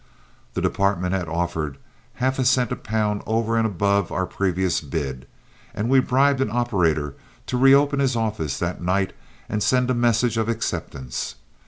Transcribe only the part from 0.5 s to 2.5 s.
The department had offered half a